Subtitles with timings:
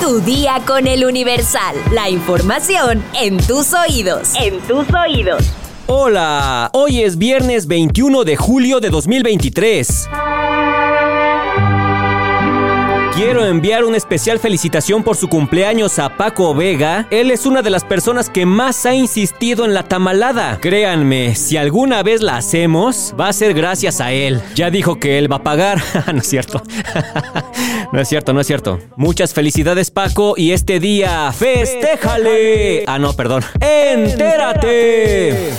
[0.00, 1.76] Tu día con el Universal.
[1.92, 4.32] La información en tus oídos.
[4.34, 5.44] En tus oídos.
[5.86, 10.08] Hola, hoy es viernes 21 de julio de 2023.
[13.14, 17.06] Quiero enviar una especial felicitación por su cumpleaños a Paco Vega.
[17.12, 20.58] Él es una de las personas que más ha insistido en la tamalada.
[20.60, 24.42] Créanme, si alguna vez la hacemos, va a ser gracias a él.
[24.56, 25.80] Ya dijo que él va a pagar.
[26.12, 26.60] no es cierto.
[27.92, 28.80] no es cierto, no es cierto.
[28.96, 32.82] Muchas felicidades Paco y este día, festéjale.
[32.88, 33.44] Ah, no, perdón.
[33.60, 35.52] Entérate.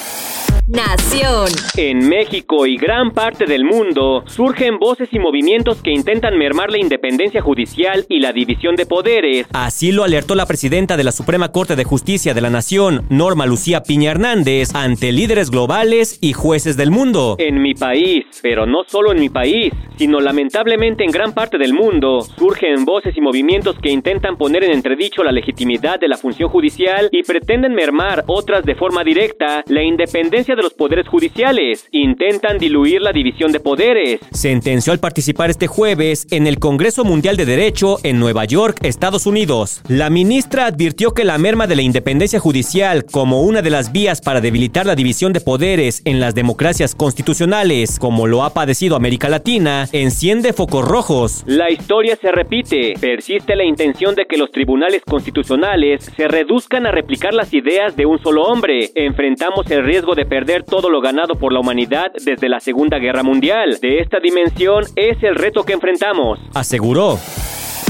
[0.68, 1.46] Nación.
[1.78, 6.80] En México y gran parte del mundo surgen voces y movimientos que intentan mermar la
[6.80, 9.46] independencia judicial y la división de poderes.
[9.54, 13.46] Así lo alertó la presidenta de la Suprema Corte de Justicia de la Nación, Norma
[13.46, 17.36] Lucía Piña Hernández, ante líderes globales y jueces del mundo.
[17.38, 21.76] En mi país, pero no solo en mi país, sino lamentablemente en gran parte del
[21.76, 26.50] mundo, surgen voces y movimientos que intentan poner en entredicho la legitimidad de la función
[26.50, 31.88] judicial y pretenden mermar otras de forma directa la independencia de los poderes judiciales.
[31.92, 34.20] Intentan diluir la división de poderes.
[34.32, 39.26] Sentenció al participar este jueves en el Congreso Mundial de Derecho en Nueva York, Estados
[39.26, 39.82] Unidos.
[39.88, 44.22] La ministra advirtió que la merma de la independencia judicial como una de las vías
[44.22, 49.30] para debilitar la división de poderes en las democracias constitucionales, como lo ha padecido América
[49.30, 51.44] Latina, enciende focos rojos.
[51.46, 52.94] La historia se repite.
[53.00, 58.06] Persiste la intención de que los tribunales constitucionales se reduzcan a replicar las ideas de
[58.06, 58.92] un solo hombre.
[58.96, 63.24] Enfrentamos el riesgo de perder todo lo ganado por la humanidad desde la Segunda Guerra
[63.24, 63.80] Mundial.
[63.82, 67.20] De esta dimensión es el reto que enfrentamos, aseguró.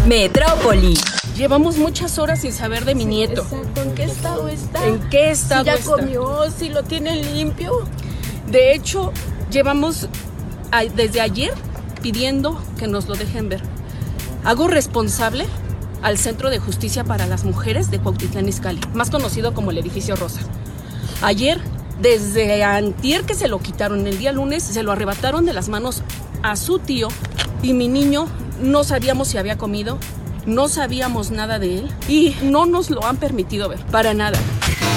[0.08, 0.94] Metrópoli.
[1.36, 3.45] Llevamos muchas horas sin saber de mi nieto.
[3.75, 4.88] ¿En qué estado está?
[4.88, 5.92] ¿En qué estado si ya está?
[5.92, 7.72] comió, si lo tiene limpio.
[8.47, 9.12] De hecho,
[9.52, 10.08] llevamos
[10.95, 11.53] desde ayer
[12.02, 13.62] pidiendo que nos lo dejen ver.
[14.45, 15.45] Hago responsable
[16.02, 20.16] al Centro de Justicia para las Mujeres de Cuautitlán Izcalli, más conocido como el Edificio
[20.16, 20.42] Rosa.
[21.22, 21.59] Ayer
[22.02, 26.03] desde antier que se lo quitaron, el día lunes se lo arrebataron de las manos
[26.44, 27.08] a su tío
[27.62, 28.28] y mi niño
[28.62, 29.97] no sabíamos si había comido,
[30.46, 34.38] no sabíamos nada de él y no nos lo han permitido ver, para nada.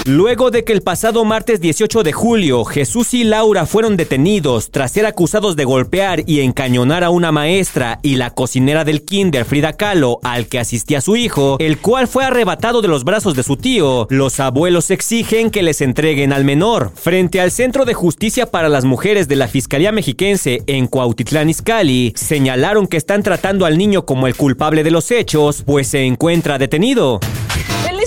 [0.08, 4.92] Luego de que el pasado martes 18 de julio Jesús y Laura fueron detenidos tras
[4.92, 9.74] ser acusados de golpear y encañonar a una maestra y la cocinera del kinder Frida
[9.74, 13.58] Kahlo al que asistía su hijo, el cual fue arrebatado de los brazos de su
[13.58, 16.90] tío, los abuelos exigen que les entreguen al menor.
[16.94, 22.14] Frente al Centro de Justicia para las Mujeres de la Fiscalía Mexiquense en Cuautitlán Izcalli,
[22.16, 26.56] señalaron que están tratando al niño como el culpable de los hechos, pues se encuentra
[26.56, 27.20] detenido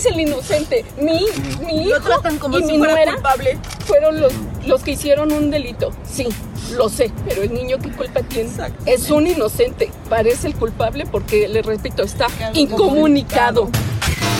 [0.01, 0.85] es el inocente.
[0.99, 1.25] Mi,
[1.65, 3.57] mi hijo tratan como y si mi nuera culpable.
[3.85, 4.33] fueron los,
[4.65, 5.91] los que hicieron un delito.
[6.03, 6.27] Sí,
[6.75, 8.49] lo sé, pero el niño qué culpa tiene.
[8.85, 9.91] Es un inocente.
[10.09, 13.69] Parece el culpable porque, le repito, está incomunicado.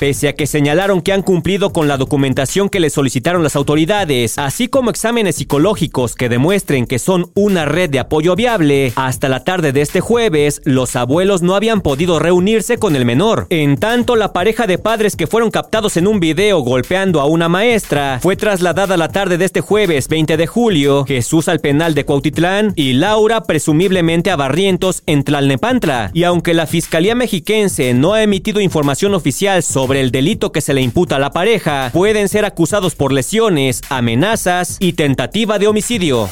[0.02, 4.40] Pese a que señalaron que han cumplido con la documentación que les solicitaron las autoridades,
[4.40, 9.44] así como exámenes psicológicos que demuestren que son una red de apoyo viable, hasta la
[9.44, 13.46] tarde de este jueves, los abuelos no habían podido reunirse con el menor.
[13.52, 17.48] En tanto, la pareja de padres que fueron captados en un video golpeando a una
[17.48, 22.06] maestra fue trasladada la tarde de este jueves 20 de julio, Jesús al penal de
[22.06, 26.10] Cuautitlán y Laura presumiblemente a Barrientos en Tlalnepantla.
[26.14, 30.74] Y aunque la Fiscalía Mexiquense no ha emitido información oficial sobre el delito que se
[30.74, 36.30] le imputa a la pareja, pueden ser acusados por lesiones, amenazas y tentativa de homicidio.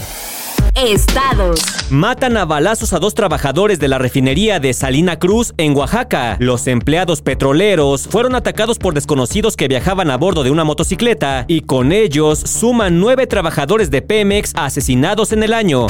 [0.75, 1.61] Estados.
[1.89, 6.37] Matan a balazos a dos trabajadores de la refinería de Salina Cruz en Oaxaca.
[6.39, 11.61] Los empleados petroleros fueron atacados por desconocidos que viajaban a bordo de una motocicleta y
[11.61, 15.87] con ellos suman nueve trabajadores de Pemex asesinados en el año.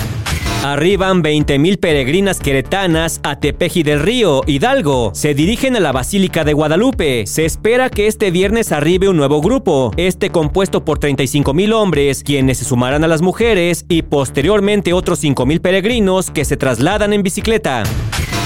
[0.63, 5.11] Arriban 20.000 peregrinas queretanas a Tepeji del Río, Hidalgo.
[5.13, 7.25] Se dirigen a la Basílica de Guadalupe.
[7.27, 12.57] Se espera que este viernes arribe un nuevo grupo, este compuesto por 35.000 hombres, quienes
[12.57, 17.83] se sumarán a las mujeres, y posteriormente otros 5.000 peregrinos que se trasladan en bicicleta.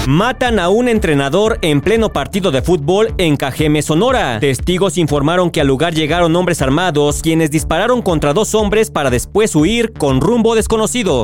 [0.06, 4.38] Matan a un entrenador en pleno partido de fútbol en Cajeme, Sonora.
[4.38, 9.56] Testigos informaron que al lugar llegaron hombres armados, quienes dispararon contra dos hombres para después
[9.56, 11.22] huir con rumbo desconocido.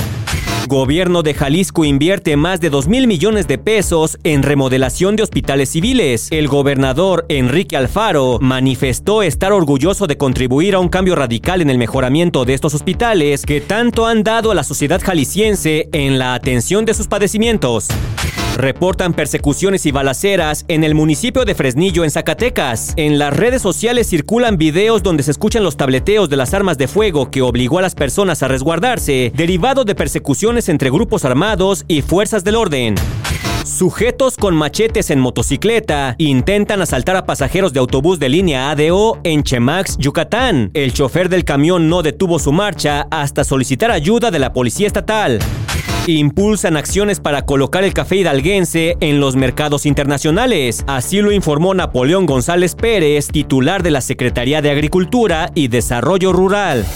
[0.66, 5.70] Gobierno de Jalisco invierte más de 2 mil millones de pesos en remodelación de hospitales
[5.70, 6.28] civiles.
[6.30, 11.78] El gobernador Enrique Alfaro manifestó estar orgulloso de contribuir a un cambio radical en el
[11.78, 16.84] mejoramiento de estos hospitales que tanto han dado a la sociedad jalisciense en la atención
[16.84, 17.88] de sus padecimientos.
[18.56, 22.92] Reportan persecuciones y balaceras en el municipio de Fresnillo, en Zacatecas.
[22.96, 26.88] En las redes sociales circulan videos donde se escuchan los tableteos de las armas de
[26.88, 32.02] fuego que obligó a las personas a resguardarse, derivado de persecuciones entre grupos armados y
[32.02, 32.96] fuerzas del orden.
[33.64, 39.42] Sujetos con machetes en motocicleta intentan asaltar a pasajeros de autobús de línea ADO en
[39.42, 40.70] Chemax, Yucatán.
[40.74, 45.38] El chofer del camión no detuvo su marcha hasta solicitar ayuda de la policía estatal.
[46.06, 50.84] Impulsan acciones para colocar el café hidalguense en los mercados internacionales.
[50.86, 56.86] Así lo informó Napoleón González Pérez, titular de la Secretaría de Agricultura y Desarrollo Rural.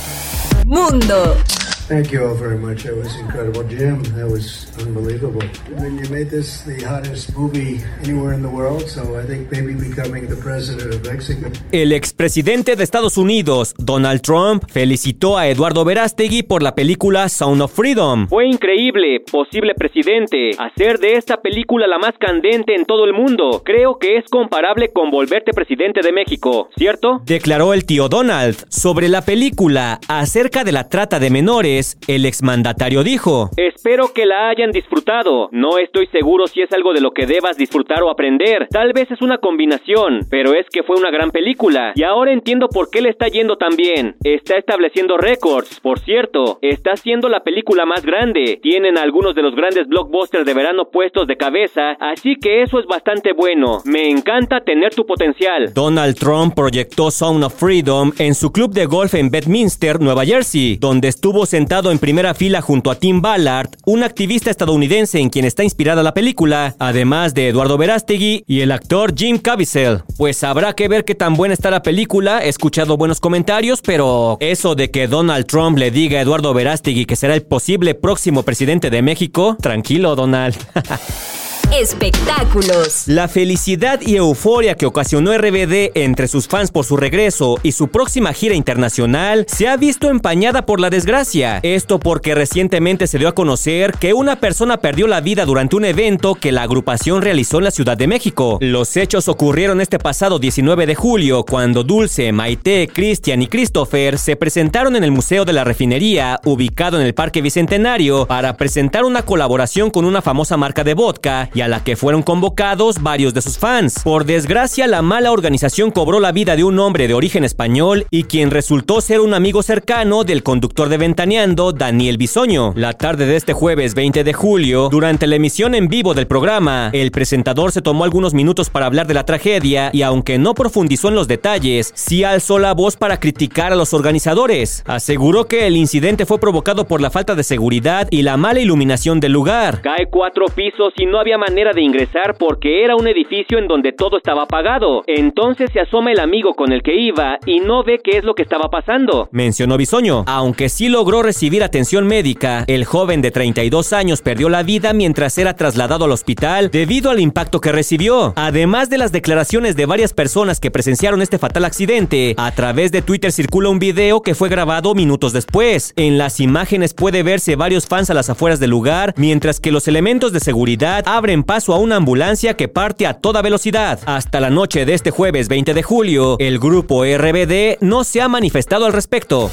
[0.66, 1.36] Mundo.
[1.86, 2.84] Thank you all very much.
[2.84, 4.02] That was incredible, Jim.
[4.16, 5.42] That was unbelievable.
[5.76, 9.52] I mean, you made this the hottest movie anywhere in the world, so I think
[9.52, 11.50] maybe becoming the president of Mexico.
[11.72, 17.60] El expresidente de Estados Unidos, Donald Trump, felicitó a Eduardo Verástegui por la película Sound
[17.60, 18.28] of Freedom.
[18.28, 23.60] Fue increíble, posible presidente, hacer de esta película la más candente en todo el mundo.
[23.62, 27.20] Creo que es comparable con volverte presidente de México, ¿cierto?
[27.26, 28.56] Declaró el tío Donald.
[28.70, 31.73] Sobre la película acerca de la trata de menores,
[32.06, 33.50] el exmandatario dijo:
[33.84, 35.50] Espero que la hayan disfrutado.
[35.52, 38.66] No estoy seguro si es algo de lo que debas disfrutar o aprender.
[38.70, 41.92] Tal vez es una combinación, pero es que fue una gran película.
[41.94, 44.16] Y ahora entiendo por qué le está yendo tan bien.
[44.24, 45.80] Está estableciendo récords.
[45.80, 48.58] Por cierto, está siendo la película más grande.
[48.62, 52.86] Tienen algunos de los grandes blockbusters de verano puestos de cabeza, así que eso es
[52.86, 53.82] bastante bueno.
[53.84, 55.74] Me encanta tener tu potencial.
[55.74, 60.78] Donald Trump proyectó Sound of Freedom en su club de golf en Bedminster, Nueva Jersey,
[60.78, 65.30] donde estuvo sentado sentado en primera fila junto a Tim Ballard, un activista estadounidense en
[65.30, 70.02] quien está inspirada la película, además de Eduardo Verástegui y el actor Jim Caviezel.
[70.16, 74.36] Pues habrá que ver qué tan buena está la película, he escuchado buenos comentarios, pero
[74.40, 78.42] eso de que Donald Trump le diga a Eduardo Verástegui que será el posible próximo
[78.42, 80.56] presidente de México, tranquilo Donald.
[81.76, 83.08] Espectáculos.
[83.08, 87.88] La felicidad y euforia que ocasionó RBD entre sus fans por su regreso y su
[87.88, 91.58] próxima gira internacional se ha visto empañada por la desgracia.
[91.64, 95.84] Esto porque recientemente se dio a conocer que una persona perdió la vida durante un
[95.84, 98.58] evento que la agrupación realizó en la Ciudad de México.
[98.60, 104.36] Los hechos ocurrieron este pasado 19 de julio cuando Dulce, Maite, Cristian y Christopher se
[104.36, 109.22] presentaron en el Museo de la Refinería, ubicado en el Parque Bicentenario, para presentar una
[109.22, 113.40] colaboración con una famosa marca de vodka y a la que fueron convocados varios de
[113.40, 114.00] sus fans.
[114.04, 118.24] Por desgracia, la mala organización cobró la vida de un hombre de origen español y
[118.24, 122.74] quien resultó ser un amigo cercano del conductor de Ventaneando, Daniel Bisoño.
[122.76, 126.90] La tarde de este jueves 20 de julio, durante la emisión en vivo del programa,
[126.92, 131.08] el presentador se tomó algunos minutos para hablar de la tragedia y aunque no profundizó
[131.08, 134.82] en los detalles, sí alzó la voz para criticar a los organizadores.
[134.86, 139.20] Aseguró que el incidente fue provocado por la falta de seguridad y la mala iluminación
[139.20, 139.80] del lugar.
[139.80, 143.92] Cae cuatro pisos y no había manera de ingresar porque era un edificio en donde
[143.92, 145.02] todo estaba apagado.
[145.06, 148.34] Entonces se asoma el amigo con el que iba y no ve qué es lo
[148.34, 149.28] que estaba pasando.
[149.30, 150.24] Mencionó Bisoño.
[150.26, 155.36] Aunque sí logró recibir atención médica, el joven de 32 años perdió la vida mientras
[155.36, 158.32] era trasladado al hospital debido al impacto que recibió.
[158.36, 163.02] Además de las declaraciones de varias personas que presenciaron este fatal accidente, a través de
[163.02, 165.92] Twitter circula un video que fue grabado minutos después.
[165.96, 169.88] En las imágenes puede verse varios fans a las afueras del lugar, mientras que los
[169.88, 173.98] elementos de seguridad abren en paso a una ambulancia que parte a toda velocidad.
[174.06, 178.28] Hasta la noche de este jueves 20 de julio, el grupo RBD no se ha
[178.28, 179.50] manifestado al respecto.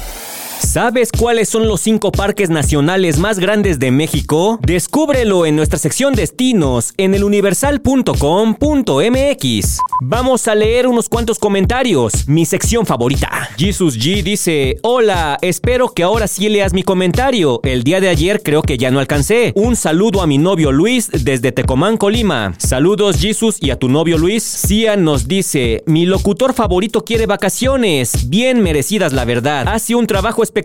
[0.72, 4.58] ¿Sabes cuáles son los cinco parques nacionales más grandes de México?
[4.62, 9.78] Descúbrelo en nuestra sección Destinos en eluniversal.com.mx.
[10.00, 12.26] Vamos a leer unos cuantos comentarios.
[12.26, 13.50] Mi sección favorita.
[13.58, 17.60] Jesus G dice: Hola, espero que ahora sí leas mi comentario.
[17.64, 19.52] El día de ayer creo que ya no alcancé.
[19.54, 22.54] Un saludo a mi novio Luis desde Tecomán, Colima.
[22.56, 24.42] Saludos, Jesus, y a tu novio Luis.
[24.42, 28.30] Cian nos dice: Mi locutor favorito quiere vacaciones.
[28.30, 29.68] Bien merecidas, la verdad.
[29.68, 30.61] Hace un trabajo espectacular.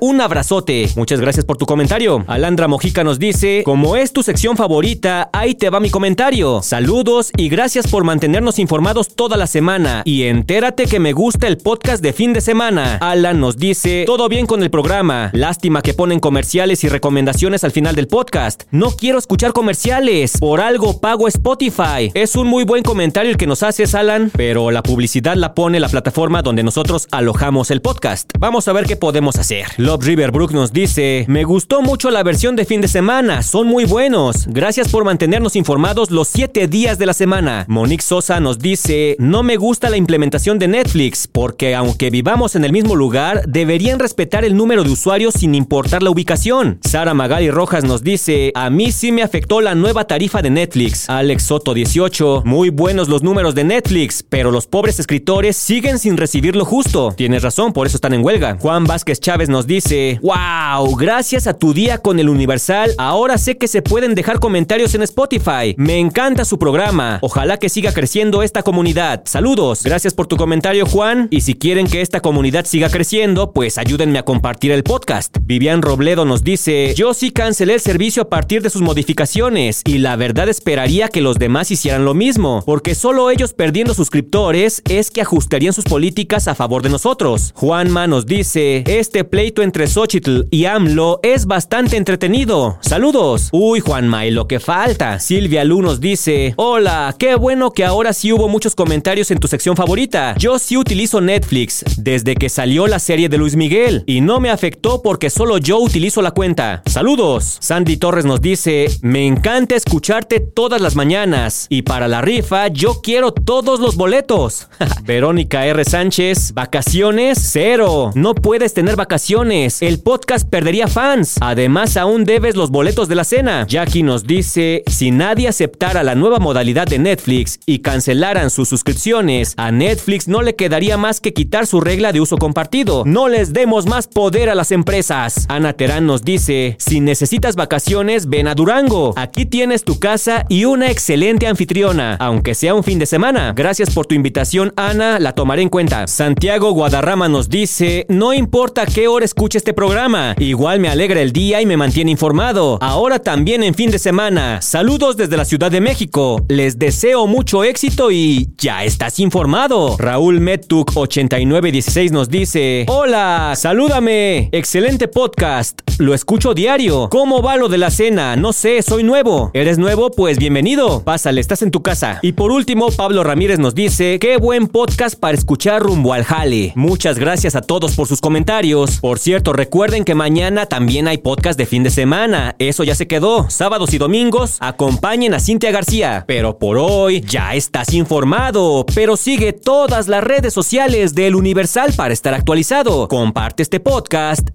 [0.00, 0.88] Un abrazote.
[0.96, 2.24] Muchas gracias por tu comentario.
[2.26, 6.62] Alandra Mojica nos dice, como es tu sección favorita, ahí te va mi comentario.
[6.62, 10.02] Saludos y gracias por mantenernos informados toda la semana.
[10.04, 12.98] Y entérate que me gusta el podcast de fin de semana.
[13.00, 15.30] Alan nos dice, todo bien con el programa.
[15.32, 18.64] Lástima que ponen comerciales y recomendaciones al final del podcast.
[18.70, 20.38] No quiero escuchar comerciales.
[20.38, 22.10] Por algo pago Spotify.
[22.14, 25.80] Es un muy buen comentario el que nos haces, Alan, pero la publicidad la pone
[25.80, 28.30] la plataforma donde nosotros alojamos el podcast.
[28.38, 29.66] Vamos a ver qué podemos hacer.
[29.76, 33.84] Love Riverbrook nos dice, me gustó mucho la versión de fin de semana, son muy
[33.84, 34.46] buenos.
[34.48, 37.64] Gracias por mantenernos informados los 7 días de la semana.
[37.68, 42.64] Monique Sosa nos dice, no me gusta la implementación de Netflix, porque aunque vivamos en
[42.64, 46.78] el mismo lugar, deberían respetar el número de usuarios sin importar la ubicación.
[46.82, 51.08] Sara Magali Rojas nos dice, a mí sí me afectó la nueva tarifa de Netflix.
[51.08, 56.16] Alex Soto 18, muy buenos los números de Netflix, pero los pobres escritores siguen sin
[56.16, 57.12] recibir lo justo.
[57.16, 58.56] Tienes razón, por eso están en huelga.
[58.60, 63.58] Juan Vázquez Chávez nos dice, wow, gracias a tu día con el Universal, ahora sé
[63.58, 65.74] que se pueden dejar comentarios en Spotify.
[65.76, 67.18] Me encanta su programa.
[67.22, 69.22] Ojalá que siga creciendo esta comunidad.
[69.24, 69.82] Saludos.
[69.82, 71.28] Gracias por tu comentario, Juan.
[71.30, 75.36] Y si quieren que esta comunidad siga creciendo, pues ayúdenme a compartir el podcast.
[75.42, 79.98] Vivian Robledo nos dice, yo sí cancelé el servicio a partir de sus modificaciones y
[79.98, 85.10] la verdad esperaría que los demás hicieran lo mismo, porque solo ellos perdiendo suscriptores es
[85.10, 87.52] que ajustarían sus políticas a favor de nosotros.
[87.54, 92.78] Juanma nos dice, este pleito entre Xochitl y AMLO es bastante entretenido.
[92.82, 93.48] Saludos.
[93.50, 95.18] Uy, Juanma, y lo que falta.
[95.18, 99.48] Silvia Lu nos dice, hola, qué bueno que ahora sí hubo muchos comentarios en tu
[99.48, 100.36] sección favorita.
[100.38, 104.50] Yo sí utilizo Netflix desde que salió la serie de Luis Miguel y no me
[104.50, 106.82] afectó porque solo yo utilizo la cuenta.
[106.86, 107.56] Saludos.
[107.60, 113.00] Sandy Torres nos dice, me encanta escucharte todas las mañanas y para la rifa yo
[113.02, 114.68] quiero todos los boletos.
[115.02, 115.84] Verónica R.
[115.84, 118.12] Sánchez, vacaciones cero.
[118.14, 119.82] No puedes tener vacaciones.
[119.82, 121.36] El podcast perdería fans.
[121.40, 123.66] Además aún debes los boletos de la cena.
[123.68, 129.54] Jackie nos dice, si nadie aceptara la nueva modalidad de Netflix y cancelaran sus suscripciones,
[129.56, 133.04] a Netflix no le quedaría más que quitar su regla de uso compartido.
[133.06, 135.46] No les demos más poder a las empresas.
[135.48, 139.14] Ana Terán nos dice, si necesitas vacaciones, ven a Durango.
[139.16, 143.52] Aquí tienes tu casa y una excelente anfitriona, aunque sea un fin de semana.
[143.54, 146.06] Gracias por tu invitación, Ana, la tomaré en cuenta.
[146.06, 151.32] Santiago Guadarrama nos dice, no importa qué hora escuche este programa, igual me alegra el
[151.32, 152.78] día y me mantiene informado.
[152.80, 154.60] Ahora también en fin de semana.
[154.62, 156.44] Saludos desde la Ciudad de México.
[156.48, 159.96] Les deseo mucho éxito y ya estás informado.
[159.98, 164.48] Raúl Metuk 8916 nos dice, hola, salúdame.
[164.52, 165.80] Excelente podcast.
[165.98, 167.08] Lo escucho diario.
[167.10, 168.36] ¿Cómo va lo de la cena?
[168.36, 169.50] No sé, soy nuevo.
[169.54, 170.10] ¿Eres nuevo?
[170.10, 171.02] Pues bienvenido.
[171.04, 172.18] Pásale, estás en tu casa.
[172.22, 176.72] Y por último, Pablo Ramírez nos dice, qué buen podcast para escuchar rumbo al jale.
[176.74, 178.61] Muchas gracias a todos por sus comentarios.
[179.00, 182.54] Por cierto, recuerden que mañana también hay podcast de fin de semana.
[182.60, 183.50] Eso ya se quedó.
[183.50, 186.24] Sábados y domingos, acompañen a Cintia García.
[186.28, 188.86] Pero por hoy ya estás informado.
[188.94, 193.08] Pero sigue todas las redes sociales del Universal para estar actualizado.
[193.08, 194.50] Comparte este podcast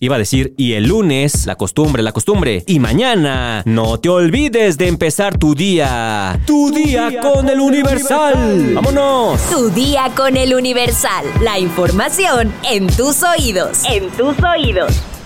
[0.00, 2.64] Iba a decir, y el lunes, la costumbre, la costumbre.
[2.66, 6.38] Y mañana, no te olvides de empezar tu día.
[6.46, 8.72] Tu, día, con, el Universal.
[8.74, 9.40] ¡Vámonos!
[9.50, 11.24] Tu día con el Universal.
[11.42, 13.82] La información en tus oídos.
[13.88, 15.17] En tus oídos.